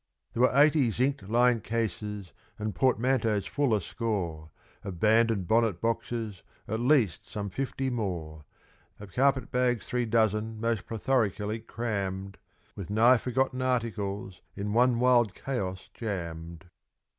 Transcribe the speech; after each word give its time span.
There 0.33 0.41
were 0.41 0.57
eighty 0.57 0.89
zinc 0.89 1.21
lined 1.29 1.63
cases 1.63 2.33
and 2.57 2.73
portmanteaus 2.73 3.45
full 3.45 3.75
a 3.75 3.79
score, 3.79 4.49
Of 4.83 4.99
band 4.99 5.29
and 5.29 5.45
bonnet 5.47 5.79
boxes 5.79 6.41
at 6.67 6.79
least 6.79 7.29
some 7.29 7.51
fifty 7.51 7.91
more, 7.91 8.43
Of 8.99 9.13
carpet 9.13 9.51
bags 9.51 9.85
three 9.87 10.07
dozen 10.07 10.59
most 10.59 10.87
plethorically 10.87 11.59
crammed, 11.67 12.39
With 12.75 12.89
nigh 12.89 13.17
forgotten 13.17 13.61
articles 13.61 14.41
in 14.55 14.73
one 14.73 14.99
wild 14.99 15.35
chaos 15.35 15.87
jammed. 15.93 16.65